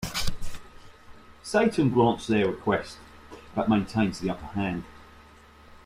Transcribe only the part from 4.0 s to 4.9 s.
the upper hand.